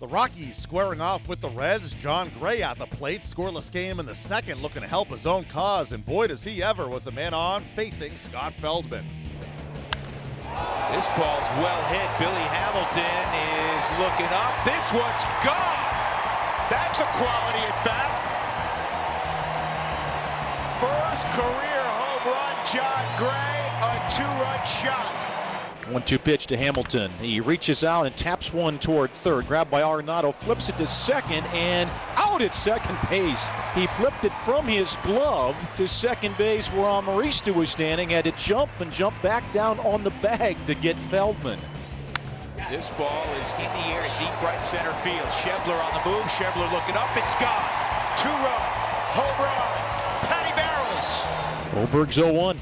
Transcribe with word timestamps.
The 0.00 0.08
Rockies 0.08 0.56
squaring 0.56 1.02
off 1.02 1.28
with 1.28 1.42
the 1.42 1.50
Reds. 1.50 1.92
Jon 1.92 2.30
Gray 2.38 2.62
at 2.62 2.78
the 2.78 2.86
plate. 2.86 3.20
Scoreless 3.20 3.70
game 3.70 4.00
in 4.00 4.06
the 4.06 4.14
second, 4.14 4.62
looking 4.62 4.80
to 4.80 4.88
help 4.88 5.08
his 5.08 5.26
own 5.26 5.44
cause. 5.44 5.92
And 5.92 6.02
boy, 6.06 6.28
does 6.28 6.42
he 6.42 6.62
ever 6.62 6.88
with 6.88 7.04
the 7.04 7.12
man 7.12 7.34
on 7.34 7.60
facing 7.76 8.16
Scott 8.16 8.54
Feldman. 8.54 9.04
This 10.90 11.06
ball's 11.12 11.44
well 11.60 11.82
hit. 11.92 12.08
Billy 12.16 12.48
Hamilton 12.48 13.28
is 13.44 13.84
looking 14.00 14.32
up. 14.32 14.64
This 14.64 14.88
one's 14.88 15.22
gone. 15.44 15.84
That's 16.72 17.00
a 17.00 17.08
quality 17.20 17.60
at 17.60 17.84
bat. 17.84 18.16
First 20.80 21.26
career 21.36 21.84
home 21.84 22.32
run, 22.32 22.56
Jon 22.72 23.04
Gray, 23.20 23.68
a 23.84 24.00
two-run 24.08 24.64
shot. 24.64 25.19
One 25.90 26.04
two 26.04 26.20
pitch 26.20 26.46
to 26.46 26.56
Hamilton. 26.56 27.10
He 27.20 27.40
reaches 27.40 27.82
out 27.82 28.06
and 28.06 28.16
taps 28.16 28.52
one 28.52 28.78
toward 28.78 29.10
third. 29.10 29.48
Grabbed 29.48 29.72
by 29.72 29.82
Arenado, 29.82 30.32
flips 30.32 30.68
it 30.68 30.78
to 30.78 30.86
second 30.86 31.44
and 31.46 31.90
out 32.14 32.42
at 32.42 32.54
second 32.54 32.96
base. 33.10 33.48
He 33.74 33.88
flipped 33.88 34.24
it 34.24 34.32
from 34.32 34.66
his 34.66 34.96
glove 35.02 35.56
to 35.74 35.88
second 35.88 36.36
base 36.38 36.70
where 36.72 36.84
Amarista 36.84 37.52
was 37.52 37.70
standing. 37.70 38.10
Had 38.10 38.26
to 38.26 38.32
jump 38.32 38.70
and 38.78 38.92
jump 38.92 39.20
back 39.20 39.52
down 39.52 39.80
on 39.80 40.04
the 40.04 40.10
bag 40.22 40.64
to 40.66 40.76
get 40.76 40.96
Feldman. 40.96 41.58
This 42.70 42.90
ball 42.90 43.26
is 43.42 43.50
in 43.52 43.64
the 43.64 43.86
air, 43.88 44.02
deep 44.20 44.42
right 44.42 44.62
center 44.62 44.92
field. 45.02 45.26
Schebler 45.26 45.82
on 45.82 45.92
the 45.92 46.08
move. 46.08 46.22
Schebler 46.26 46.70
looking 46.72 46.94
up. 46.94 47.10
It's 47.16 47.34
gone. 47.34 47.66
Two-run 48.16 48.60
home 49.10 49.42
run. 49.42 50.28
Patty 50.28 50.54
Barrels. 50.54 51.90
Oberg's 51.90 52.16
0-1. 52.16 52.56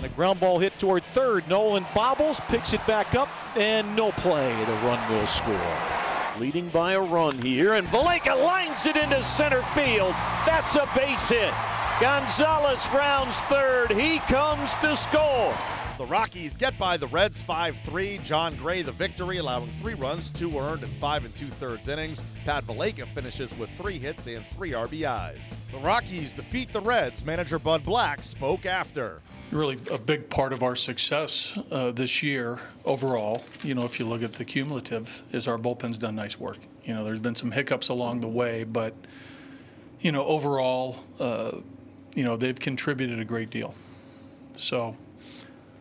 And 0.00 0.10
a 0.10 0.14
ground 0.14 0.40
ball 0.40 0.58
hit 0.58 0.78
toward 0.78 1.04
third. 1.04 1.46
Nolan 1.46 1.84
bobbles, 1.94 2.40
picks 2.48 2.72
it 2.72 2.80
back 2.86 3.14
up, 3.14 3.28
and 3.54 3.94
no 3.94 4.12
play. 4.12 4.48
The 4.64 4.72
run 4.76 5.12
will 5.12 5.26
score. 5.26 5.60
Leading 6.38 6.70
by 6.70 6.92
a 6.92 7.00
run 7.02 7.36
here, 7.36 7.74
and 7.74 7.86
Valaika 7.88 8.34
lines 8.42 8.86
it 8.86 8.96
into 8.96 9.22
center 9.22 9.60
field. 9.60 10.14
That's 10.46 10.76
a 10.76 10.88
base 10.96 11.28
hit. 11.28 11.52
Gonzalez 12.00 12.88
rounds 12.94 13.42
third. 13.42 13.90
He 13.90 14.20
comes 14.20 14.74
to 14.76 14.96
score. 14.96 15.54
The 16.00 16.06
Rockies 16.06 16.56
get 16.56 16.78
by 16.78 16.96
the 16.96 17.08
Reds 17.08 17.42
5-3. 17.42 18.24
Jon 18.24 18.56
Gray 18.56 18.80
the 18.80 18.90
victory, 18.90 19.36
allowing 19.36 19.68
three 19.72 19.92
runs, 19.92 20.30
two 20.30 20.58
earned 20.58 20.82
in 20.82 20.88
five 20.92 21.26
and 21.26 21.36
two-thirds 21.36 21.88
innings. 21.88 22.22
Pat 22.46 22.66
Valaika 22.66 23.06
finishes 23.08 23.54
with 23.58 23.68
three 23.72 23.98
hits 23.98 24.26
and 24.26 24.42
three 24.46 24.70
RBIs. 24.70 25.56
The 25.70 25.78
Rockies 25.80 26.32
defeat 26.32 26.72
the 26.72 26.80
Reds. 26.80 27.22
Manager 27.26 27.58
Bud 27.58 27.84
Black 27.84 28.22
spoke 28.22 28.64
after. 28.64 29.20
Really, 29.50 29.76
a 29.90 29.98
big 29.98 30.30
part 30.30 30.54
of 30.54 30.62
our 30.62 30.74
success 30.74 31.58
uh, 31.70 31.90
this 31.90 32.22
year 32.22 32.58
overall, 32.86 33.44
you 33.62 33.74
know, 33.74 33.84
if 33.84 34.00
you 34.00 34.06
look 34.06 34.22
at 34.22 34.32
the 34.32 34.44
cumulative, 34.46 35.22
is 35.32 35.46
our 35.46 35.58
bullpen's 35.58 35.98
done 35.98 36.14
nice 36.14 36.40
work. 36.40 36.56
You 36.82 36.94
know, 36.94 37.04
there's 37.04 37.20
been 37.20 37.34
some 37.34 37.50
hiccups 37.50 37.90
along 37.90 38.22
the 38.22 38.28
way, 38.28 38.64
but, 38.64 38.94
you 40.00 40.12
know, 40.12 40.24
overall, 40.24 40.96
uh, 41.18 41.58
you 42.14 42.24
know, 42.24 42.38
they've 42.38 42.58
contributed 42.58 43.20
a 43.20 43.24
great 43.26 43.50
deal. 43.50 43.74
So, 44.54 44.96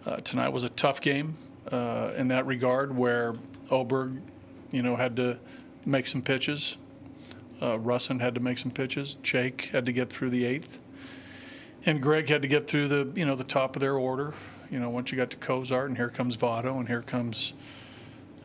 uh, 0.06 0.18
tonight 0.18 0.50
was 0.50 0.64
a 0.64 0.70
tough 0.70 1.02
game 1.02 1.38
uh, 1.72 2.12
in 2.16 2.30
that 2.30 2.46
regard 2.46 2.96
where 2.96 3.36
Oberg, 3.70 4.22
you 4.72 4.82
know, 4.82 4.96
had 4.96 5.16
to 5.18 5.38
make 5.86 6.08
some 6.08 6.22
pitches. 6.22 6.78
Uh, 7.62 7.78
Rusin 7.78 8.22
had 8.22 8.36
to 8.36 8.42
make 8.42 8.58
some 8.58 8.72
pitches. 8.72 9.16
Jake 9.16 9.70
had 9.72 9.86
to 9.86 9.92
get 9.92 10.10
through 10.10 10.30
the 10.30 10.46
eighth. 10.46 10.80
And 11.86 12.02
Greg 12.02 12.30
had 12.30 12.42
to 12.42 12.48
get 12.48 12.68
through 12.68 12.88
the, 12.88 13.12
you 13.16 13.26
know, 13.26 13.36
the 13.36 13.44
top 13.44 13.76
of 13.76 13.82
their 13.82 13.96
order. 13.96 14.34
You 14.72 14.80
know, 14.80 14.90
once 14.90 15.12
you 15.12 15.18
got 15.18 15.30
to 15.32 15.38
Cozart, 15.38 15.90
and 15.90 15.98
here 15.98 16.10
comes 16.10 16.38
Votto, 16.38 16.78
and 16.78 16.88
here 16.88 17.02
comes, 17.02 17.54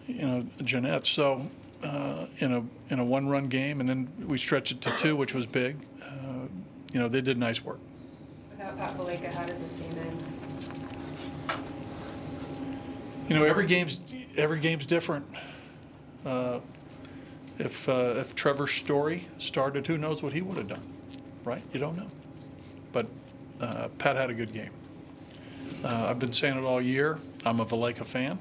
you 0.06 0.26
know, 0.26 0.46
Gennett. 0.62 1.04
So, 1.04 1.50
uh, 1.82 2.26
in 2.38 2.52
a 2.54 2.64
in 2.88 2.98
a 2.98 3.04
one-run 3.04 3.48
game, 3.48 3.80
and 3.80 3.88
then 3.88 4.10
we 4.26 4.38
stretched 4.38 4.72
it 4.72 4.80
to 4.82 4.90
two, 4.96 5.16
which 5.16 5.34
was 5.34 5.44
big. 5.44 5.76
Uh, 6.02 6.46
you 6.92 7.00
know, 7.00 7.08
they 7.08 7.20
did 7.20 7.36
nice 7.36 7.62
work. 7.62 7.80
Without 8.52 8.78
Pat 8.78 8.96
Valaika, 8.96 9.30
how 9.32 9.44
does 9.44 9.60
this 9.60 9.72
game 9.72 9.92
end? 9.98 10.43
You 13.28 13.36
know, 13.36 13.44
every 13.44 13.64
game's 13.64 14.02
every 14.36 14.60
game's 14.60 14.84
different. 14.84 15.24
Uh, 16.26 16.60
if 17.58 17.88
uh, 17.88 18.14
if 18.18 18.34
Trevor 18.34 18.66
Story 18.66 19.26
started, 19.38 19.86
who 19.86 19.96
knows 19.96 20.22
what 20.22 20.34
he 20.34 20.42
would 20.42 20.58
have 20.58 20.68
done, 20.68 20.82
right? 21.42 21.62
You 21.72 21.80
don't 21.80 21.96
know. 21.96 22.08
But 22.92 23.06
uh, 23.62 23.88
Pat 23.96 24.16
had 24.16 24.28
a 24.28 24.34
good 24.34 24.52
game. 24.52 24.70
Uh, 25.82 26.06
I've 26.08 26.18
been 26.18 26.34
saying 26.34 26.58
it 26.58 26.64
all 26.64 26.82
year. 26.82 27.18
I'm 27.46 27.60
a 27.60 27.66
Valaika 27.66 28.04
fan. 28.04 28.38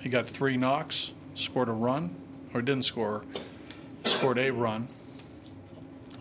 He 0.00 0.08
got 0.08 0.26
three 0.26 0.56
knocks, 0.56 1.12
scored 1.34 1.68
a 1.68 1.72
run, 1.72 2.14
or 2.54 2.62
didn't 2.62 2.86
score, 2.86 3.24
scored 4.04 4.38
a 4.38 4.50
run. 4.50 4.88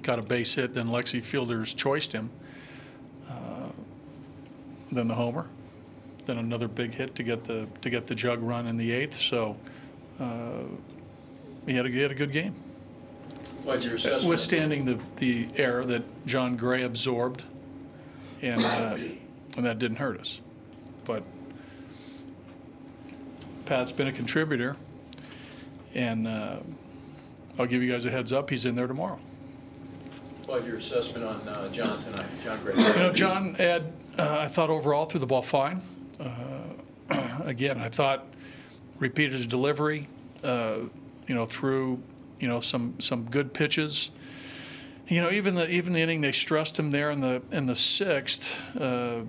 Got 0.02 0.20
a 0.20 0.24
base 0.24 0.56
hit, 0.56 0.74
then 0.74 0.88
Lexi 0.88 1.22
Fielders 1.22 1.74
choiced 1.74 2.12
him. 2.12 2.32
Uh, 3.30 3.70
then 4.92 5.08
the 5.08 5.16
homer 5.16 5.48
then 6.32 6.46
another 6.46 6.70
big 6.70 6.94
hit 6.94 7.14
to 7.16 7.24
get 7.24 7.44
the 7.44 7.68
to 7.82 7.90
get 7.90 8.08
the 8.08 8.16
jug 8.16 8.42
run 8.42 8.68
in 8.68 8.78
the 8.78 8.92
eighth. 8.92 9.18
So 9.18 9.58
uh, 10.20 10.64
he 11.66 11.76
had 11.76 11.86
a 11.86 11.90
he 11.90 12.00
had 12.00 12.12
a 12.12 12.16
good 12.16 12.32
game, 12.32 12.56
What's 13.64 13.86
your 13.86 13.96
assessment? 13.96 14.30
withstanding 14.30 14.86
the 14.86 14.98
the 15.18 15.48
error 15.58 15.84
that 15.86 16.04
Jon 16.26 16.56
Gray 16.56 16.84
absorbed, 16.84 17.44
and 18.42 18.64
uh, 18.64 18.98
and 19.58 19.66
that 19.66 19.78
didn't 19.78 19.98
hurt 19.98 20.20
us. 20.20 20.40
But 21.04 21.24
Pat's 23.66 23.92
been 23.92 24.08
a 24.08 24.14
contributor, 24.14 24.78
and 25.94 26.28
uh, 26.28 26.58
I'll 27.60 27.66
give 27.66 27.84
you 27.84 27.92
guys 27.92 28.06
a 28.06 28.12
heads 28.12 28.32
up. 28.32 28.50
He's 28.50 28.66
in 28.66 28.76
there 28.76 28.88
tomorrow. 28.88 29.20
What's 30.46 30.66
your 30.66 30.78
assessment 30.78 31.26
on 31.26 31.48
uh, 31.48 31.70
Jon 31.72 32.02
tonight, 32.04 32.26
Jon 32.44 32.60
Gray? 32.62 32.74
You 32.76 32.94
know, 32.96 33.14
Jon, 33.14 33.56
Ed, 33.58 33.94
uh, 34.18 34.40
I 34.40 34.48
thought 34.48 34.70
overall 34.70 35.06
threw 35.06 35.20
the 35.20 35.26
ball 35.26 35.42
fine. 35.42 35.82
Uh, 36.22 37.40
again, 37.46 37.80
I 37.80 37.90
thought 37.90 38.26
repeated 39.00 39.34
his 39.34 39.48
delivery, 39.48 40.08
uh, 40.44 40.78
you 41.28 41.36
know, 41.36 41.46
through, 41.46 42.02
you 42.40 42.48
know, 42.48 42.62
some 42.62 43.00
some 43.00 43.26
good 43.26 43.54
pitches. 43.54 44.12
You 45.08 45.22
know, 45.22 45.32
even 45.32 45.56
the 45.56 45.70
even 45.70 45.94
the 45.94 46.00
inning 46.00 46.22
they 46.22 46.32
stressed 46.32 46.80
him 46.80 46.92
there 46.92 47.12
in 47.12 47.22
the 47.22 47.42
in 47.52 47.66
the 47.66 47.76
sixth. 47.76 48.62
Uh, 48.80 49.22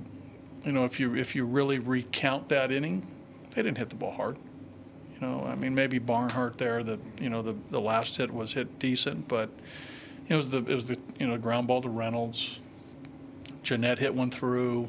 you 0.65 0.73
know, 0.73 0.85
if 0.85 1.01
you 1.01 1.17
if 1.17 1.35
you 1.35 1.45
really 1.45 1.79
recount 1.79 2.49
that 2.51 2.71
inning, 2.71 3.05
they 3.51 3.63
didn't 3.63 3.79
hit 3.79 3.91
the 3.91 3.97
ball 3.97 4.13
hard. 4.13 4.37
You 5.15 5.27
know, 5.27 5.45
I 5.45 5.55
mean, 5.55 5.75
maybe 5.75 5.99
Barnhart 5.99 6.59
there. 6.59 6.83
The 6.83 6.99
you 7.21 7.31
know 7.31 7.43
the 7.43 7.57
the 7.71 7.81
last 7.81 8.17
hit 8.17 8.33
was 8.33 8.53
hit 8.53 8.79
decent, 8.79 9.27
but 9.27 9.51
it 10.29 10.37
was 10.37 10.51
the 10.51 10.59
it 10.59 10.69
was 10.69 10.87
the 10.87 10.99
you 11.19 11.27
know 11.27 11.37
ground 11.37 11.67
ball 11.67 11.83
to 11.83 11.89
Reynolds. 11.89 12.61
Gennett 13.63 13.99
hit 13.99 14.15
one 14.15 14.31
through. 14.31 14.89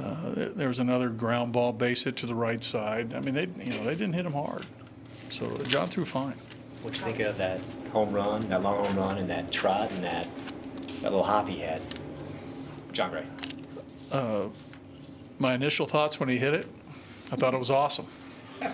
Uh, 0.00 0.48
there 0.54 0.68
was 0.68 0.78
another 0.78 1.08
ground 1.08 1.52
ball 1.52 1.72
base 1.72 2.04
hit 2.04 2.16
to 2.16 2.26
the 2.26 2.34
right 2.34 2.62
side. 2.64 3.12
I 3.12 3.20
mean, 3.20 3.34
they 3.34 3.48
you 3.62 3.74
know 3.74 3.84
they 3.84 3.92
didn't 3.92 4.14
hit 4.14 4.24
him 4.24 4.32
hard, 4.32 4.64
so 5.28 5.54
Jon 5.64 5.86
threw 5.86 6.04
fine. 6.04 6.34
What 6.82 6.96
you 6.96 7.02
think 7.02 7.20
of 7.20 7.36
that 7.38 7.60
home 7.92 8.12
run, 8.12 8.48
that 8.48 8.62
long 8.62 8.84
home 8.84 8.96
run, 8.96 9.18
and 9.18 9.28
that 9.28 9.52
trot, 9.52 9.90
and 9.90 10.04
that 10.04 10.26
that 11.02 11.10
little 11.10 11.22
hop 11.22 11.48
he 11.48 11.58
had? 11.58 11.82
Jon 12.92 13.10
Gray. 13.10 13.24
Uh, 14.10 14.46
my 15.38 15.54
initial 15.54 15.86
thoughts 15.86 16.18
when 16.18 16.28
he 16.28 16.38
hit 16.38 16.54
it, 16.54 16.66
I 17.30 17.36
thought 17.36 17.54
it 17.54 17.58
was 17.58 17.70
awesome. 17.70 18.06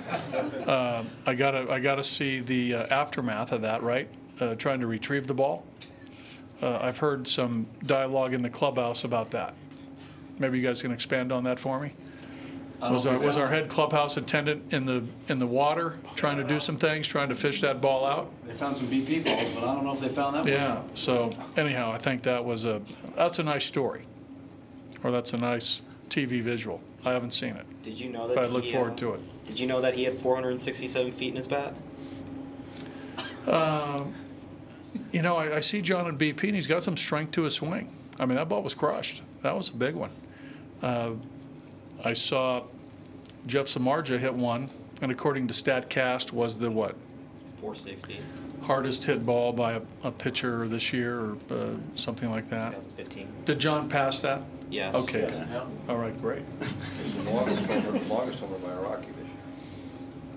Uh, 0.67 1.05
I 1.25 1.35
gotta 1.35 1.71
I 1.71 1.79
gotta 1.79 2.03
see 2.03 2.41
the 2.41 2.75
uh, 2.75 2.87
aftermath 2.89 3.53
of 3.53 3.63
that, 3.63 3.85
right? 3.85 4.09
Uh, 4.41 4.57
trying 4.57 4.81
to 4.81 4.89
retrieve 4.89 5.29
the 5.29 5.35
ball. 5.35 5.65
Uh, 6.61 6.79
I've 6.83 6.99
heard 6.99 7.29
some 7.29 7.69
dialogue 7.85 8.35
in 8.35 8.43
the 8.43 8.51
clubhouse 8.51 9.05
about 9.05 9.31
that. 9.31 9.55
Maybe 10.39 10.59
you 10.59 10.67
guys 10.67 10.83
can 10.83 10.93
expand 10.93 11.33
on 11.33 11.45
that 11.45 11.59
for 11.59 11.81
me. 11.81 11.93
Was 12.81 13.07
our, 13.07 13.19
was 13.19 13.39
our 13.39 13.49
head 13.49 13.71
clubhouse 13.71 14.19
attendant 14.19 14.71
in 14.71 14.85
the 14.85 15.03
in 15.29 15.39
the 15.39 15.47
water 15.47 15.99
trying 16.15 16.37
to 16.37 16.45
do 16.45 16.61
some 16.61 16.77
things, 16.77 17.09
trying 17.09 17.31
to 17.31 17.35
fish 17.35 17.63
that 17.63 17.81
ball 17.81 18.05
out? 18.05 18.31
They 18.47 18.53
found 18.53 18.77
some 18.77 18.87
BP 18.89 19.25
balls, 19.25 19.51
but 19.55 19.65
I 19.65 19.75
don't 19.75 19.85
know 19.85 19.93
if 19.93 20.01
they 20.01 20.09
found 20.09 20.37
that 20.37 20.45
one. 20.45 20.53
Yeah. 20.53 20.83
So 20.95 21.31
anyhow, 21.57 21.91
I 21.91 21.99
think 21.99 22.23
that 22.25 22.45
was 22.45 22.67
a 22.67 22.83
that's 23.15 23.39
a 23.39 23.43
nice 23.43 23.65
story, 23.65 24.03
or 25.03 25.11
that's 25.11 25.33
a 25.33 25.39
nice 25.39 25.81
TV 26.11 26.43
visual. 26.43 26.81
I 27.05 27.13
haven't 27.13 27.31
seen 27.31 27.57
it, 27.57 27.65
Did 27.83 27.99
you 27.99 28.11
know 28.11 28.27
that? 28.29 28.35
but 28.35 28.45
I 28.45 28.49
look 28.49 28.65
he, 28.65 28.73
forward 28.73 28.95
uh, 28.95 28.97
to 28.97 29.15
it. 29.15 29.45
Did 29.45 29.61
you 29.61 29.67
know 29.67 29.81
that 29.81 29.95
he 29.95 30.05
had 30.05 30.15
467 30.15 31.13
feet 31.13 31.31
in 31.31 31.37
his 31.37 31.47
bat? 31.47 31.73
Um, 33.47 34.13
you 35.13 35.23
know, 35.23 35.37
I, 35.37 35.57
I 35.57 35.61
see 35.61 35.81
Jon 35.81 36.09
in 36.09 36.19
BP, 36.19 36.45
and 36.45 36.55
he's 36.57 36.67
got 36.67 36.83
some 36.83 36.97
strength 36.97 37.31
to 37.33 37.45
his 37.45 37.55
swing. 37.55 37.95
I 38.19 38.27
mean, 38.27 38.37
that 38.37 38.49
ball 38.49 38.63
was 38.63 38.75
crushed. 38.75 39.23
That 39.43 39.57
was 39.57 39.69
a 39.69 39.73
big 39.73 39.95
one. 39.95 40.11
Uh, 40.83 41.13
I 42.05 42.13
saw 42.13 42.65
Jeff 43.47 43.67
Samardzija 43.67 44.19
hit 44.19 44.35
one, 44.35 44.71
and 45.01 45.11
according 45.11 45.49
to 45.49 45.55
StatCast, 45.55 46.33
was 46.33 46.57
the 46.57 46.71
what 46.71 46.95
460, 47.61 48.21
hardest 48.63 49.05
hit 49.05 49.25
ball 49.25 49.53
by 49.53 49.75
a, 49.75 49.81
a 50.05 50.11
pitcher 50.11 50.69
this 50.69 50.93
year, 50.93 51.19
or 51.21 51.37
uh, 51.51 51.69
something 51.95 52.31
like 52.31 52.51
that. 52.51 52.73
2015. 52.73 53.29
Did 53.45 53.59
Jon 53.59 53.89
pass 53.89 54.21
that? 54.21 54.43
Yes. 54.71 54.95
Okay. 54.95 55.21
Yes. 55.23 55.49
good. 55.49 55.63
All 55.89 55.97
right, 55.97 56.21
great. 56.21 56.43
It 56.61 57.05
was 57.05 57.15
the 57.25 57.31
longest 57.31 57.65
homer, 57.67 57.99
longest 58.09 58.41
homer 58.41 58.59
by 58.59 58.73
a 58.73 58.81
Rocky 58.81 59.07
this 59.07 59.17
year. 59.19 59.37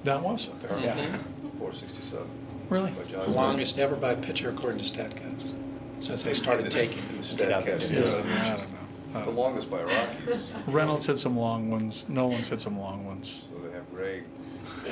That 0.04 0.22
was. 0.22 0.48
apparently. 0.48 0.86
Yeah. 0.86 1.18
467. 1.58 2.28
Really? 2.70 2.92
by 2.92 3.04
Jon 3.04 3.26
The 3.26 3.32
longest 3.32 3.80
ever 3.80 3.96
by 3.96 4.12
a 4.12 4.18
pitcher 4.18 4.50
according 4.50 4.80
to 4.80 4.86
StatCast, 4.86 5.54
since 6.00 6.24
they 6.24 6.34
started 6.34 6.70
taking. 6.70 7.00
In 7.10 7.18
the 7.18 7.24
StatCast, 7.24 7.92
yeah. 7.92 8.54
I 8.54 8.58
don't 8.58 8.72
know. 8.72 8.79
The 9.14 9.32
longest 9.32 9.72
by 9.72 9.82
Rockies, 9.82 10.52
Reynolds 10.68 11.08
hit 11.08 11.18
some 11.18 11.38
long 11.38 11.72
ones. 11.72 12.06
Nolan's 12.08 12.48
hit 12.48 12.62
some 12.62 12.80
long 12.80 13.06
ones. 13.06 13.44
so 13.52 13.68
they 13.68 13.74
have. 13.74 13.86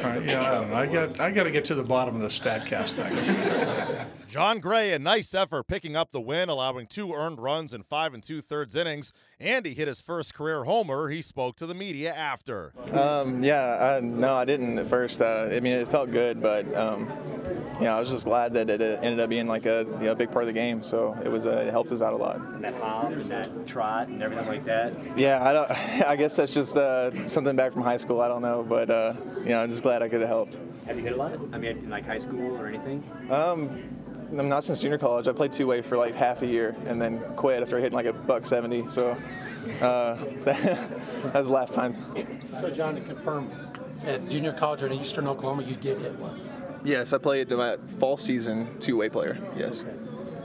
All 0.04 0.10
right, 0.10 0.26
yeah, 0.26 0.42
I 0.42 0.54
don't 0.54 0.70
know. 0.70 0.76
I 0.76 0.86
got 0.88 1.20
I 1.20 1.32
got 1.32 1.44
to 1.44 1.52
get 1.52 1.66
to 1.66 1.76
the 1.76 1.84
bottom 1.84 2.16
of 2.16 2.22
the 2.22 2.28
Statcast 2.28 2.94
thing. 2.94 4.08
Jon 4.28 4.60
Gray, 4.60 4.92
a 4.92 5.00
nice 5.00 5.34
effort 5.34 5.68
picking 5.68 5.96
up 5.96 6.12
the 6.12 6.20
win, 6.20 6.50
allowing 6.50 6.86
two 6.86 7.14
earned 7.14 7.40
runs 7.40 7.74
in 7.74 7.82
five 7.84 8.14
and 8.14 8.22
two 8.22 8.42
thirds 8.42 8.76
innings. 8.76 9.14
And 9.40 9.66
he 9.66 9.74
hit 9.74 9.88
his 9.88 10.02
first 10.02 10.34
career 10.34 10.66
homer. 10.66 11.08
He 11.10 11.22
spoke 11.22 11.56
to 11.58 11.66
the 11.66 11.74
media 11.74 12.14
after. 12.14 12.74
Um, 12.92 13.42
yeah, 13.42 13.98
I, 13.98 14.00
no, 14.02 14.34
I 14.36 14.44
didn't 14.44 14.78
at 14.80 14.88
first. 14.88 15.22
Uh, 15.22 15.48
I 15.50 15.62
mean, 15.62 15.74
it 15.74 15.88
felt 15.88 16.12
good, 16.12 16.42
but 16.42 16.66
um, 16.76 17.10
you 17.76 17.86
know, 17.86 17.96
I 17.96 18.00
was 18.02 18.10
just 18.10 18.26
glad 18.26 18.54
that 18.56 18.70
it 18.70 18.82
ended 18.82 19.22
up 19.22 19.30
being 19.30 19.48
like 19.48 19.66
a 19.66 19.86
you 20.00 20.08
know, 20.08 20.16
big 20.16 20.32
part 20.32 20.44
of 20.44 20.48
the 20.48 20.54
game. 20.54 20.84
So 20.84 21.18
it 21.24 21.30
was 21.30 21.46
uh, 21.46 21.64
it 21.66 21.72
helped 21.72 21.94
us 21.94 22.02
out 22.02 22.12
a 22.12 22.18
lot. 22.18 22.36
And 22.36 22.64
that 22.66 22.74
hop 22.76 23.12
and 23.12 23.32
that 23.32 23.66
trot 23.66 24.10
and 24.10 24.22
everything 24.22 24.48
like 24.48 24.66
that. 24.66 25.18
Yeah, 25.18 25.42
I 25.42 25.54
don't. 25.54 25.72
I 26.08 26.18
guess 26.18 26.36
that's 26.36 26.54
just 26.54 26.76
uh, 26.76 27.28
something 27.28 27.56
back 27.56 27.72
from 27.72 27.84
high 27.84 27.98
school. 27.98 28.20
I 28.20 28.28
don't 28.28 28.42
know, 28.42 28.66
but 28.68 28.90
uh, 28.90 29.14
you 29.40 29.50
know, 29.50 29.60
I'm 29.60 29.70
just 29.70 29.84
glad 29.84 30.02
I 30.02 30.10
could 30.10 30.20
have 30.20 30.30
helped. 30.30 30.60
Have 30.86 30.98
you 30.98 31.04
hit 31.04 31.14
a 31.14 31.16
lot? 31.18 31.34
I 31.54 31.58
mean, 31.58 31.78
in 31.78 31.90
like 31.90 32.06
high 32.06 32.18
school 32.18 32.58
or 32.58 32.68
anything? 32.68 33.04
Um, 33.30 33.98
I'm 34.30 34.50
not 34.50 34.64
since 34.64 34.82
junior 34.82 34.98
college. 34.98 35.28
I 35.28 35.32
played 35.32 35.54
two 35.54 35.68
way 35.68 35.82
for 35.82 35.98
like 35.98 36.14
half 36.16 36.42
a 36.42 36.46
year 36.48 36.76
and 36.86 37.02
then 37.02 37.20
quit 37.36 37.62
after 37.62 37.78
hitting 37.78 37.94
like 37.94 38.06
a 38.06 38.14
buck 38.14 38.46
70. 38.46 38.90
So 38.90 39.12
uh, 39.82 40.16
that, 40.44 40.90
that 41.24 41.34
was 41.34 41.48
the 41.48 41.54
last 41.54 41.74
time. 41.74 41.96
So 42.60 42.70
Jon, 42.70 42.96
to 42.96 43.02
confirm, 43.02 43.52
at 44.04 44.28
junior 44.30 44.54
college 44.54 44.84
or 44.84 44.88
at 44.88 44.92
Eastern 44.94 45.28
Oklahoma, 45.28 45.64
you 45.64 45.76
did 45.76 46.00
hit 46.00 46.18
one. 46.20 46.42
Yes, 46.84 47.14
I 47.14 47.18
played 47.18 47.50
my 47.50 47.78
fall 48.00 48.18
season 48.18 48.80
two 48.80 48.98
way 48.98 49.10
player. 49.10 49.38
Yes. 49.56 49.84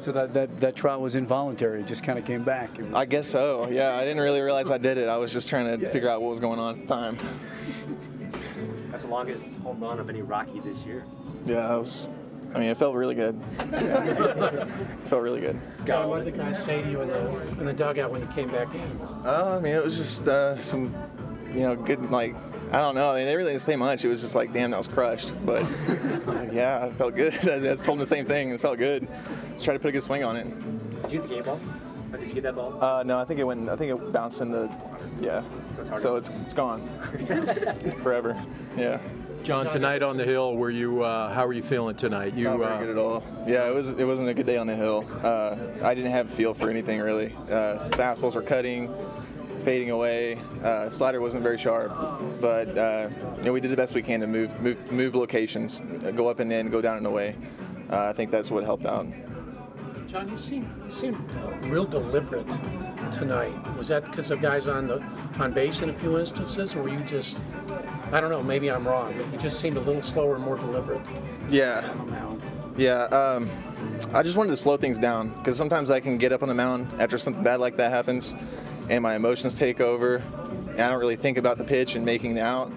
So 0.01 0.11
that, 0.13 0.35
that, 0.35 0.61
that 0.61 0.75
trot 0.75 1.01
was 1.01 1.15
involuntary, 1.15 1.81
it 1.81 1.87
just 1.87 2.03
kind 2.03 2.19
of 2.19 2.25
came 2.25 2.43
back. 2.43 2.77
Was- 2.77 2.93
I 2.93 3.05
guess 3.05 3.29
so. 3.29 3.69
Yeah, 3.71 3.95
I 3.95 4.01
didn't 4.01 4.21
really 4.21 4.41
realize 4.41 4.69
I 4.69 4.79
did 4.79 4.99
it. 4.99 5.09
I 5.09 5.17
was 5.17 5.33
just 5.33 5.49
trying 5.49 5.79
to 5.79 5.91
figure 5.91 6.09
out 6.09 6.21
what 6.21 6.31
was 6.31 6.41
going 6.41 6.59
on 6.59 6.75
at 6.75 6.81
the 6.81 6.87
time. 6.87 7.19
That's 8.91 9.05
the 9.05 9.11
longest 9.11 9.45
home 9.63 9.81
run 9.81 10.01
of 10.01 10.09
any 10.09 10.23
Rocky 10.23 10.59
this 10.61 10.85
year. 10.85 11.05
Yeah, 11.47 11.77
it 11.77 11.79
was. 11.79 12.07
I 12.55 12.59
mean, 12.61 12.69
it 12.69 12.77
felt 12.77 12.95
really 12.95 13.15
good. 13.15 13.41
it 13.59 14.69
felt 15.07 15.23
really 15.23 15.41
good. 15.41 15.59
Jon, 15.87 16.09
what 16.09 16.25
did 16.25 16.35
the 16.35 16.39
guys 16.39 16.63
say 16.65 16.83
to 16.83 16.91
you 16.91 17.01
in 17.01 17.09
the, 17.09 17.41
in 17.61 17.65
the 17.65 17.73
dugout 17.73 18.11
when 18.11 18.21
you 18.21 18.27
came 18.29 18.51
back 18.51 18.75
in? 18.75 19.01
Uh, 19.25 19.57
I 19.59 19.61
mean, 19.61 19.75
it 19.75 19.83
was 19.83 19.97
just 19.97 20.29
uh, 20.29 20.59
some, 20.59 20.95
you 21.53 21.61
know, 21.61 21.77
good 21.77 22.11
like. 22.11 22.35
I 22.71 22.79
don't 22.79 22.95
know. 22.95 23.11
I 23.11 23.19
mean, 23.19 23.27
they 23.27 23.37
really 23.37 23.53
didn't 23.53 23.63
say 23.63 23.77
much. 23.77 24.03
It 24.03 24.09
was 24.09 24.23
just 24.23 24.35
like, 24.35 24.51
damn, 24.53 24.71
that 24.71 24.79
was 24.79 24.89
crushed. 24.89 25.35
But 25.45 25.65
I 25.89 26.19
was 26.25 26.37
like, 26.37 26.53
yeah, 26.53 26.87
it 26.87 26.95
felt 26.97 27.15
good. 27.15 27.35
I 27.49 27.59
just 27.59 27.85
told 27.85 27.99
them 27.99 28.01
the 28.01 28.07
same 28.07 28.25
thing. 28.27 28.51
It 28.51 28.61
felt 28.61 28.79
good. 28.79 29.07
Just 29.55 29.65
try 29.65 29.75
to 29.75 29.81
put 29.81 29.89
a 29.89 29.93
good 29.93 30.03
swing 30.03 30.25
on 30.25 30.37
it. 30.37 31.03
Did 31.03 31.13
you 31.13 31.21
hit 31.21 31.29
the 31.29 31.35
game 31.35 31.43
ball? 31.43 31.61
Or 32.13 32.19
did 32.19 32.29
you 32.29 32.35
get 32.35 32.43
that 32.45 32.55
ball? 32.55 32.83
Uh, 32.83 33.03
no, 33.05 33.19
I 33.19 33.25
think 33.25 33.41
it 33.41 33.45
went. 33.45 33.69
I 33.69 33.77
think 33.77 33.91
it 33.91 34.13
bounced 34.13 34.41
in 34.41 34.51
the. 34.53 34.71
Yeah. 35.21 35.43
So 35.75 35.83
it's 35.83 36.03
So 36.03 36.17
it's 36.17 36.31
it's 36.43 36.55
gone. 36.55 36.89
Forever. 38.03 38.43
Yeah. 38.77 39.01
Jon, 39.45 39.67
tonight 39.67 40.03
on 40.05 40.17
the 40.17 40.25
hill, 40.25 40.57
were 40.57 40.71
you? 40.71 41.03
Uh, 41.03 41.33
how 41.33 41.47
were 41.47 41.53
you 41.53 41.65
feeling 41.65 41.97
tonight? 41.97 42.35
You 42.35 42.45
Not 42.45 42.59
very 42.59 42.75
uh, 42.75 42.79
good 42.79 42.91
at 42.91 42.99
all. 42.99 43.25
Yeah, 43.47 43.67
it 43.67 43.75
was. 43.75 43.89
It 43.89 44.05
wasn't 44.05 44.29
a 44.29 44.35
good 44.35 44.47
day 44.47 44.57
on 44.57 44.69
the 44.69 44.77
hill. 44.77 45.05
Uh, 45.23 45.57
I 45.83 45.95
didn't 45.95 46.13
have 46.13 46.31
a 46.31 46.33
feel 46.33 46.55
for 46.55 46.71
anything 46.71 47.01
really. 47.01 47.35
Uh, 47.51 47.89
fastballs 47.91 48.37
were 48.37 48.43
cutting, 48.43 48.95
fading 49.65 49.91
away. 49.91 50.39
Uh, 50.63 50.89
slider 50.91 51.21
wasn't 51.21 51.43
very 51.43 51.59
sharp, 51.59 51.93
but 52.41 52.79
uh, 52.79 53.09
you 53.39 53.43
know 53.43 53.53
we 53.53 53.61
did 53.61 53.73
the 53.73 53.77
best 53.77 53.95
we 53.95 54.03
can 54.03 54.21
to 54.21 54.29
move 54.29 54.61
move 54.61 54.93
move 54.93 55.17
locations, 55.17 55.81
go 56.15 56.29
up 56.29 56.39
and 56.39 56.53
in, 56.53 56.71
go 56.71 56.81
down 56.81 56.97
and 56.97 57.07
away. 57.07 57.35
Uh, 57.91 58.07
I 58.07 58.13
think 58.13 58.31
that's 58.31 58.51
what 58.51 58.63
helped 58.63 58.87
out. 58.87 59.07
Jon, 60.07 60.29
you 60.29 60.39
seem 60.39 60.71
you 60.85 60.93
seem 60.93 61.27
real 61.63 61.85
deliberate 61.85 62.49
tonight. 63.13 63.77
Was 63.77 63.89
that 63.89 64.05
because 64.05 64.31
of 64.31 64.41
guys 64.41 64.69
on 64.69 64.87
the 64.87 65.03
on 65.41 65.53
base 65.53 65.81
in 65.81 65.91
a 65.91 65.95
few 65.95 66.19
instances, 66.19 66.77
or 66.77 66.83
were 66.83 66.91
you 66.91 67.01
just 67.01 67.39
I 68.13 68.21
don't 68.21 68.31
know, 68.31 68.43
maybe 68.43 68.71
I'm 68.71 68.87
wrong, 68.87 69.15
but 69.17 69.33
you 69.33 69.39
just 69.39 69.59
seemed 69.59 69.79
a 69.79 69.81
little 69.81 70.03
slower 70.03 70.35
and 70.35 70.45
more 70.45 70.57
deliberate. 70.57 71.01
Yeah. 71.49 71.91
Yeah. 72.77 73.05
Um, 73.05 73.51
I 74.13 74.23
just 74.23 74.37
wanted 74.37 74.51
to 74.51 74.57
slow 74.57 74.77
things 74.77 74.99
down 74.99 75.31
because 75.31 75.57
sometimes 75.57 75.91
I 75.91 76.01
can 76.01 76.19
get 76.19 76.31
up 76.31 76.43
on 76.43 76.49
the 76.49 76.55
mound 76.55 76.95
after 76.99 77.19
something 77.19 77.43
bad 77.43 77.59
like 77.59 77.77
that 77.79 77.91
happens, 77.91 78.35
and 78.91 79.03
my 79.03 79.15
emotions 79.15 79.55
take 79.55 79.81
over, 79.81 80.17
and 80.17 80.81
I 80.81 80.91
don't 80.91 81.01
really 81.01 81.17
think 81.17 81.39
about 81.39 81.57
the 81.57 81.65
pitch 81.65 81.95
and 81.95 82.05
making 82.05 82.35
the 82.35 82.43
out, 82.43 82.71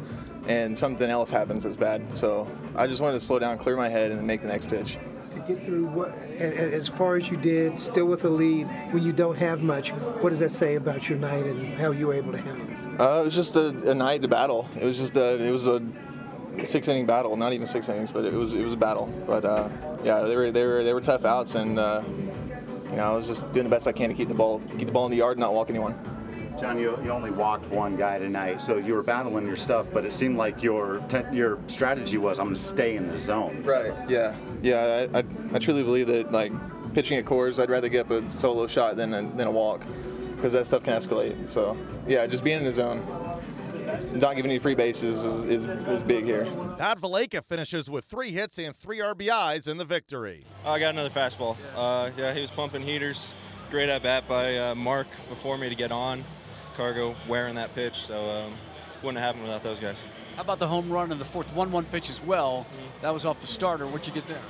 and 0.48 0.78
something 0.78 1.10
else 1.10 1.32
happens 1.32 1.64
that's 1.64 1.76
bad. 1.76 2.14
So 2.16 2.48
I 2.76 2.88
just 2.88 3.02
wanted 3.02 3.20
to 3.20 3.26
slow 3.26 3.40
down, 3.40 3.58
clear 3.58 3.76
my 3.76 3.90
head, 3.90 4.12
and 4.12 4.26
make 4.26 4.42
the 4.42 4.48
next 4.48 4.70
pitch. 4.70 4.98
Get 5.47 5.63
through 5.63 5.86
what, 5.88 6.09
as 6.39 6.88
far 6.88 7.18
as 7.18 7.30
you 7.30 7.38
did, 7.38 7.80
still 7.80 8.06
with 8.06 8.24
a 8.25 8.30
lead, 8.30 8.68
when 8.92 9.03
you 9.03 9.13
don't 9.13 9.38
have 9.38 9.62
much, 9.62 9.92
what 9.92 10.31
does 10.31 10.39
that 10.39 10.51
say 10.51 10.75
about 10.75 11.07
your 11.07 11.19
night 11.19 11.45
and 11.45 11.80
how 11.80 11.92
you 11.92 12.07
were 12.07 12.15
able 12.15 12.31
to 12.31 12.42
handle 12.42 12.65
this? 12.65 12.83
Uh, 13.00 13.21
it 13.21 13.25
was 13.25 13.36
just 13.36 13.56
a, 13.56 13.92
a 13.92 13.94
night 13.94 14.24
to 14.24 14.27
battle. 14.27 14.68
It 14.75 14.83
was 14.83 14.97
just 14.97 15.15
a, 15.15 15.42
it 15.44 15.51
was 15.51 15.68
a 15.68 15.83
six 16.63 16.88
inning 16.88 17.06
battle. 17.06 17.36
Not 17.36 17.53
even 17.53 17.68
six 17.68 17.89
innings, 17.89 18.12
but 18.12 18.25
it 18.25 18.33
was 18.33 18.53
it 18.53 18.63
was 18.63 18.74
a 18.74 18.77
battle. 18.77 19.06
But 19.27 19.45
uh, 19.45 19.69
yeah, 20.03 20.21
they 20.21 20.36
were 20.36 20.51
they 20.51 20.65
were 20.65 20.83
they 20.83 20.94
were 20.94 21.01
tough 21.01 21.25
outs, 21.25 21.56
and 21.56 21.77
uh, 21.77 22.01
you 22.89 22.95
know 22.95 23.13
I 23.13 23.15
was 23.15 23.27
just 23.27 23.51
doing 23.51 23.65
the 23.65 23.69
best 23.69 23.88
I 23.88 23.92
can 23.92 24.09
to 24.09 24.15
keep 24.15 24.27
the 24.27 24.33
ball 24.33 24.59
keep 24.77 24.88
the 24.88 24.92
ball 24.92 25.06
in 25.06 25.12
the 25.12 25.18
yard, 25.18 25.38
and 25.38 25.42
not 25.42 25.53
walk 25.53 25.69
anyone. 25.69 25.94
Jon, 26.60 26.80
you, 26.80 26.98
you 27.04 27.12
only 27.12 27.31
walked 27.31 27.66
one 27.68 27.98
guy 27.98 28.18
tonight, 28.18 28.62
so 28.62 28.78
you 28.78 28.94
were 28.94 29.04
battling 29.04 29.46
your 29.46 29.57
stuff, 29.57 29.88
but 29.92 30.06
it 30.06 30.13
seemed 30.13 30.38
like 30.38 30.63
your 30.63 31.00
te- 31.10 31.25
your 31.34 31.60
strategy 31.68 32.18
was 32.18 32.40
I'm 32.40 32.46
going 32.46 32.56
to 32.56 32.62
stay 32.62 32.96
in 32.96 33.10
the 33.10 33.18
zone. 33.18 33.63
Right. 33.63 33.94
Yeah. 34.10 34.36
Yeah. 34.62 35.07
I, 35.13 35.19
I, 35.19 35.24
I 35.54 35.60
truly 35.60 35.84
believe 35.84 36.07
that 36.07 36.31
like 36.31 36.54
pitching 36.94 37.18
at 37.18 37.25
Coors, 37.25 37.62
I'd 37.62 37.69
rather 37.69 37.90
get 37.90 38.10
up 38.10 38.12
a 38.12 38.30
solo 38.30 38.68
shot 38.68 38.96
than 38.96 39.13
a, 39.13 39.22
than 39.22 39.48
a 39.48 39.52
walk, 39.52 39.86
because 40.36 40.54
that 40.54 40.66
stuff 40.66 40.84
can 40.84 40.94
escalate. 40.94 41.50
So 41.50 41.78
yeah, 42.07 42.25
just 42.25 42.44
being 42.44 42.60
in 42.60 42.63
the 42.63 42.72
zone, 42.72 43.00
not 44.13 44.36
giving 44.36 44.52
any 44.52 44.60
free 44.60 44.75
bases 44.75 45.25
is, 45.25 45.46
is, 45.46 45.66
is 45.66 46.04
big 46.04 46.24
here. 46.24 46.46
Pat 46.78 47.00
Valaika 47.02 47.44
finishes 47.44 47.90
with 47.90 48.06
three 48.06 48.31
hits 48.31 48.57
and 48.57 48.74
three 48.75 49.00
RBIs 49.00 49.68
in 49.68 49.78
the 49.78 49.86
victory. 49.86 50.42
I 50.66 50.80
got 50.80 50.94
another 50.94 51.10
fastball. 51.10 51.57
Uh, 51.75 52.12
yeah, 52.18 52.34
he 52.34 52.42
was 52.42 52.52
pumping 52.52 52.81
heaters. 52.81 53.36
Great 53.72 53.90
at 53.90 54.04
bat 54.04 54.28
by 54.28 54.57
uh, 54.57 54.75
Mark 54.75 55.07
before 55.28 55.57
me 55.57 55.69
to 55.69 55.75
get 55.75 55.92
on. 55.92 56.24
Cargo 56.75 57.16
wearing 57.27 57.56
that 57.56 57.74
pitch, 57.74 57.95
so 57.95 58.30
um, 58.30 58.54
wouldn't 59.01 59.18
have 59.18 59.27
happened 59.27 59.44
without 59.44 59.63
those 59.63 59.80
guys. 59.80 60.07
How 60.36 60.42
about 60.42 60.60
the 60.60 60.68
home 60.68 60.89
run 60.89 61.12
in 61.12 61.18
the 61.18 61.25
fourth 61.25 61.54
1 61.54 61.72
1 61.72 61.86
pitch 61.86 62.10
as 62.10 62.22
well? 62.22 62.68
That 63.01 63.13
was 63.13 63.25
off 63.25 63.39
the 63.39 63.48
starter. 63.48 63.88
What'd 63.88 64.06
you 64.07 64.13
get 64.13 64.27
there? 64.27 64.42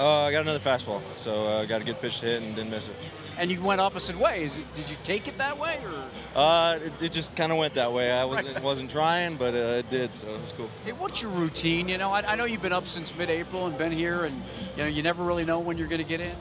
Uh, 0.00 0.22
I 0.22 0.32
got 0.32 0.40
another 0.40 0.58
fastball, 0.58 1.02
so 1.14 1.46
uh, 1.46 1.64
got 1.66 1.82
a 1.82 1.84
good 1.84 2.00
pitch 2.00 2.20
to 2.20 2.26
hit 2.26 2.42
and 2.42 2.54
didn't 2.54 2.70
miss 2.70 2.88
it. 2.88 2.96
And 3.36 3.50
you 3.50 3.60
went 3.62 3.80
opposite 3.80 4.16
ways. 4.16 4.62
Did 4.74 4.88
you 4.88 4.96
take 5.02 5.28
it 5.28 5.36
that 5.38 5.58
way? 5.58 5.80
or? 5.84 6.04
Uh, 6.34 6.78
it, 6.82 7.02
it 7.02 7.12
just 7.12 7.34
kind 7.36 7.52
of 7.52 7.58
went 7.58 7.74
that 7.74 7.92
way. 7.92 8.10
I 8.10 8.24
wasn't, 8.24 8.62
wasn't 8.62 8.90
trying, 8.90 9.36
but 9.36 9.54
uh, 9.54 9.82
it 9.82 9.90
did, 9.90 10.14
so 10.14 10.28
it's 10.36 10.52
cool. 10.52 10.70
Hey, 10.84 10.92
what's 10.92 11.20
your 11.20 11.32
routine? 11.32 11.88
You 11.88 11.98
know, 11.98 12.10
I, 12.10 12.20
I 12.32 12.36
know 12.36 12.44
you've 12.44 12.62
been 12.62 12.72
up 12.72 12.86
since 12.86 13.14
mid-April 13.14 13.66
and 13.66 13.76
been 13.76 13.92
here, 13.92 14.24
and 14.24 14.42
you 14.76 14.82
know 14.82 14.88
you 14.88 15.02
never 15.02 15.24
really 15.24 15.44
know 15.44 15.58
when 15.58 15.76
you're 15.76 15.88
going 15.88 16.02
to 16.02 16.08
get 16.08 16.20
in. 16.20 16.34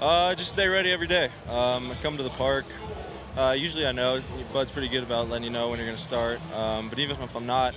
Uh, 0.00 0.34
just 0.34 0.50
stay 0.50 0.66
ready 0.66 0.90
every 0.90 1.06
day. 1.06 1.28
Um, 1.48 1.90
I 1.90 1.96
come 2.00 2.16
to 2.16 2.22
the 2.22 2.30
park. 2.30 2.66
Uh, 3.36 3.54
usually 3.58 3.86
I 3.86 3.92
know. 3.92 4.22
Bud's 4.52 4.70
pretty 4.70 4.88
good 4.88 5.02
about 5.02 5.28
letting 5.28 5.44
you 5.44 5.50
know 5.50 5.68
when 5.68 5.78
you're 5.78 5.86
going 5.86 5.96
to 5.96 6.02
start. 6.02 6.40
Um, 6.54 6.88
but 6.88 7.00
even 7.00 7.20
if 7.20 7.34
I'm 7.34 7.46
not, 7.46 7.74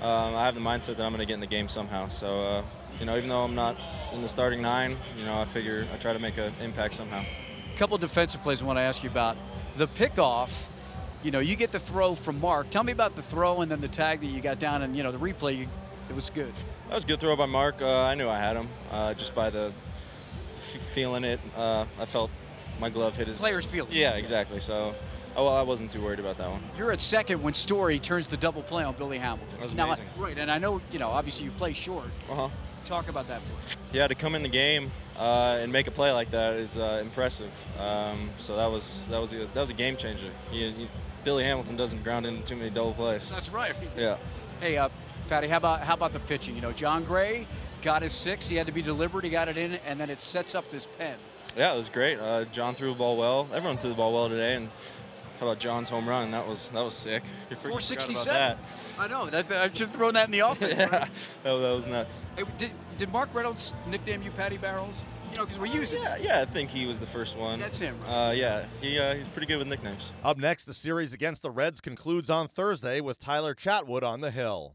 um, 0.00 0.34
I 0.34 0.44
have 0.44 0.54
the 0.54 0.60
mindset 0.60 0.96
that 0.96 1.00
I'm 1.00 1.10
going 1.12 1.18
to 1.18 1.26
get 1.26 1.34
in 1.34 1.40
the 1.40 1.46
game 1.46 1.68
somehow. 1.68 2.08
So, 2.08 2.40
uh, 2.40 2.64
you 3.00 3.06
know, 3.06 3.16
even 3.16 3.28
though 3.28 3.42
I'm 3.42 3.56
not 3.56 3.76
in 4.12 4.22
the 4.22 4.28
starting 4.28 4.62
nine, 4.62 4.96
you 5.18 5.24
know, 5.24 5.40
I 5.40 5.44
figure 5.44 5.86
I 5.92 5.96
try 5.96 6.12
to 6.12 6.18
make 6.20 6.38
an 6.38 6.52
impact 6.60 6.94
somehow. 6.94 7.20
A 7.22 7.76
couple 7.76 7.98
defensive 7.98 8.42
plays 8.42 8.62
I 8.62 8.66
want 8.66 8.78
to 8.78 8.82
ask 8.82 9.02
you 9.02 9.10
about. 9.10 9.36
The 9.76 9.88
pickoff, 9.88 10.68
you 11.24 11.32
know, 11.32 11.40
you 11.40 11.56
get 11.56 11.70
the 11.70 11.80
throw 11.80 12.14
from 12.14 12.38
Mark. 12.40 12.70
Tell 12.70 12.84
me 12.84 12.92
about 12.92 13.16
the 13.16 13.22
throw 13.22 13.62
and 13.62 13.70
then 13.70 13.80
the 13.80 13.88
tag 13.88 14.20
that 14.20 14.26
you 14.26 14.40
got 14.40 14.60
down, 14.60 14.82
and 14.82 14.94
you 14.96 15.02
know 15.02 15.10
the 15.10 15.18
replay. 15.18 15.58
You, 15.58 15.68
it 16.08 16.14
was 16.14 16.30
good. 16.30 16.52
That 16.88 16.94
was 16.94 17.04
a 17.04 17.06
good 17.06 17.20
throw 17.20 17.34
by 17.34 17.46
Mark. 17.46 17.80
Uh, 17.80 18.02
I 18.02 18.14
knew 18.14 18.28
I 18.28 18.38
had 18.38 18.56
him 18.56 18.68
uh, 18.90 19.14
just 19.14 19.34
by 19.34 19.50
the 19.50 19.72
f- 20.56 20.62
feeling 20.62 21.24
it. 21.24 21.40
Uh, 21.56 21.86
I 21.98 22.04
felt 22.04 22.30
my 22.82 22.90
glove 22.90 23.16
hit 23.16 23.28
his. 23.28 23.40
Players 23.40 23.64
field. 23.64 23.88
Yeah, 23.90 24.16
exactly. 24.16 24.60
So, 24.60 24.94
oh, 25.36 25.44
well, 25.44 25.56
I 25.56 25.62
wasn't 25.62 25.90
too 25.90 26.02
worried 26.02 26.18
about 26.18 26.36
that 26.36 26.50
one. 26.50 26.62
You're 26.76 26.92
at 26.92 27.00
second 27.00 27.40
when 27.42 27.54
Story 27.54 27.98
turns 27.98 28.28
the 28.28 28.36
double 28.36 28.62
play 28.62 28.84
on 28.84 28.94
Billy 28.94 29.16
Hamilton. 29.16 29.48
That 29.58 29.62
was 29.62 29.74
now, 29.74 29.86
amazing. 29.86 30.06
right, 30.18 30.36
and 30.36 30.50
I 30.50 30.58
know 30.58 30.82
you 30.90 30.98
know 30.98 31.08
obviously 31.08 31.46
you 31.46 31.52
play 31.52 31.72
short. 31.72 32.04
Uh 32.28 32.34
huh. 32.34 32.48
Talk 32.84 33.08
about 33.08 33.28
that 33.28 33.40
play. 33.40 33.76
Yeah, 33.92 34.08
to 34.08 34.14
come 34.14 34.34
in 34.34 34.42
the 34.42 34.48
game 34.48 34.90
uh, 35.16 35.58
and 35.60 35.72
make 35.72 35.86
a 35.86 35.92
play 35.92 36.10
like 36.12 36.30
that 36.30 36.54
is 36.54 36.76
uh, 36.76 36.98
impressive. 37.00 37.52
Um, 37.78 38.28
so 38.38 38.56
that 38.56 38.70
was 38.70 39.08
that 39.08 39.20
was 39.20 39.32
a, 39.32 39.38
that 39.38 39.54
was 39.60 39.70
a 39.70 39.74
game 39.74 39.96
changer. 39.96 40.28
You, 40.50 40.66
you, 40.66 40.88
Billy 41.22 41.44
Hamilton 41.44 41.76
doesn't 41.76 42.02
ground 42.02 42.26
into 42.26 42.42
too 42.42 42.56
many 42.56 42.70
double 42.70 42.92
plays. 42.92 43.30
That's 43.30 43.50
right. 43.50 43.72
Yeah. 43.96 44.16
Hey, 44.60 44.76
uh, 44.76 44.88
Patty, 45.28 45.46
how 45.46 45.58
about 45.58 45.80
how 45.80 45.94
about 45.94 46.12
the 46.12 46.20
pitching? 46.20 46.56
You 46.56 46.62
know, 46.62 46.72
Jon 46.72 47.04
Gray 47.04 47.46
got 47.82 48.02
his 48.02 48.12
six. 48.12 48.48
He 48.48 48.56
had 48.56 48.66
to 48.66 48.72
be 48.72 48.82
deliberate. 48.82 49.24
He 49.24 49.30
got 49.30 49.48
it 49.48 49.56
in, 49.56 49.74
and 49.86 50.00
then 50.00 50.10
it 50.10 50.20
sets 50.20 50.54
up 50.54 50.68
this 50.70 50.86
pen. 50.98 51.16
Yeah, 51.56 51.74
it 51.74 51.76
was 51.76 51.88
great. 51.90 52.18
Uh, 52.18 52.44
Jon 52.46 52.74
threw 52.74 52.92
the 52.92 52.98
ball 52.98 53.16
well. 53.16 53.48
Everyone 53.52 53.76
threw 53.76 53.90
the 53.90 53.96
ball 53.96 54.12
well 54.12 54.28
today, 54.28 54.54
and 54.56 54.68
how 55.38 55.46
about 55.46 55.58
Jon's 55.58 55.88
home 55.88 56.08
run? 56.08 56.30
That 56.30 56.46
was 56.46 56.70
that 56.70 56.82
was 56.82 56.94
sick. 56.94 57.22
You 57.50 57.56
for- 57.56 57.70
you 57.70 57.78
forgot 57.78 58.08
about 58.08 58.24
467. 58.24 58.34
that. 58.34 58.58
I 58.98 59.08
know. 59.08 59.28
That, 59.30 59.50
I 59.50 59.68
should 59.68 59.88
have 59.88 59.90
thrown 59.90 60.14
that 60.14 60.26
in 60.26 60.30
the 60.30 60.42
office. 60.42 60.78
yeah, 60.78 60.82
right? 60.84 61.10
that, 61.42 61.56
that 61.56 61.74
was 61.74 61.86
nuts. 61.86 62.26
Hey, 62.36 62.44
did, 62.58 62.70
did 62.98 63.12
Mark 63.12 63.28
Reynolds 63.34 63.74
nickname 63.88 64.22
you 64.22 64.30
Patty 64.30 64.56
Barrels? 64.56 65.02
You 65.32 65.38
know, 65.38 65.44
because 65.44 65.58
we're 65.58 65.66
using. 65.66 66.02
Yeah, 66.02 66.16
yeah, 66.20 66.40
I 66.42 66.44
think 66.44 66.70
he 66.70 66.86
was 66.86 67.00
the 67.00 67.06
first 67.06 67.36
one. 67.38 67.58
That's 67.58 67.78
him, 67.78 67.98
Uh, 68.06 68.32
yeah, 68.36 68.66
he 68.80 68.98
uh, 68.98 69.14
he's 69.14 69.28
pretty 69.28 69.46
good 69.46 69.58
with 69.58 69.66
nicknames. 69.66 70.12
Up 70.22 70.36
next, 70.36 70.66
the 70.66 70.74
series 70.74 71.12
against 71.12 71.42
the 71.42 71.50
Reds 71.50 71.80
concludes 71.80 72.28
on 72.30 72.48
Thursday 72.48 73.00
with 73.00 73.18
Tyler 73.18 73.54
Chatwood 73.54 74.02
on 74.02 74.20
the 74.20 74.30
hill. 74.30 74.74